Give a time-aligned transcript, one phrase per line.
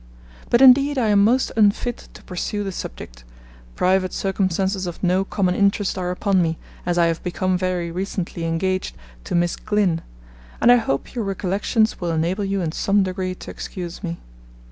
[0.49, 3.23] But indeed I am most unfit to pursue the subject;
[3.75, 8.43] private circumstances of no common interest are upon me, as I have become very recently
[8.45, 10.01] engaged to Miss Glynne,
[10.59, 14.17] and I hope your recollections will enable you in some degree to excuse me.